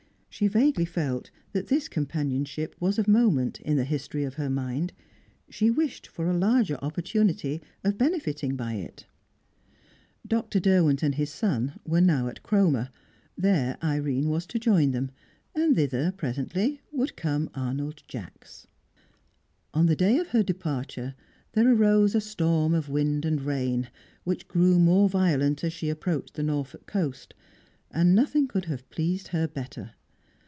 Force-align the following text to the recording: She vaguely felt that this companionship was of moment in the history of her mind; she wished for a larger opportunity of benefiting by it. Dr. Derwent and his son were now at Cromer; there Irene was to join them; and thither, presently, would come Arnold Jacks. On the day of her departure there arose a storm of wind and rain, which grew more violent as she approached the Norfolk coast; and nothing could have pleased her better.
She 0.33 0.47
vaguely 0.47 0.85
felt 0.85 1.29
that 1.51 1.67
this 1.67 1.89
companionship 1.89 2.73
was 2.79 2.97
of 2.97 3.05
moment 3.05 3.59
in 3.61 3.75
the 3.75 3.83
history 3.83 4.23
of 4.23 4.35
her 4.35 4.49
mind; 4.49 4.93
she 5.49 5.69
wished 5.69 6.07
for 6.07 6.25
a 6.25 6.33
larger 6.35 6.77
opportunity 6.81 7.61
of 7.83 7.97
benefiting 7.97 8.55
by 8.55 8.75
it. 8.75 9.05
Dr. 10.25 10.61
Derwent 10.61 11.03
and 11.03 11.15
his 11.15 11.29
son 11.29 11.73
were 11.85 11.99
now 11.99 12.29
at 12.29 12.43
Cromer; 12.43 12.89
there 13.37 13.77
Irene 13.83 14.29
was 14.29 14.47
to 14.47 14.57
join 14.57 14.91
them; 14.91 15.11
and 15.53 15.75
thither, 15.75 16.13
presently, 16.13 16.79
would 16.93 17.17
come 17.17 17.49
Arnold 17.53 18.01
Jacks. 18.07 18.65
On 19.73 19.85
the 19.87 19.97
day 19.97 20.17
of 20.17 20.29
her 20.29 20.43
departure 20.43 21.13
there 21.51 21.69
arose 21.71 22.15
a 22.15 22.21
storm 22.21 22.73
of 22.73 22.87
wind 22.87 23.25
and 23.25 23.41
rain, 23.41 23.89
which 24.23 24.47
grew 24.47 24.79
more 24.79 25.09
violent 25.09 25.61
as 25.65 25.73
she 25.73 25.89
approached 25.89 26.35
the 26.35 26.41
Norfolk 26.41 26.85
coast; 26.87 27.33
and 27.91 28.15
nothing 28.15 28.47
could 28.47 28.65
have 28.65 28.89
pleased 28.89 29.27
her 29.27 29.45
better. 29.45 29.91